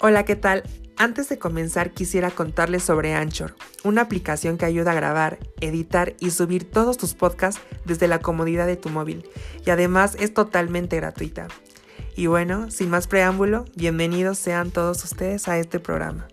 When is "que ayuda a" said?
4.56-4.94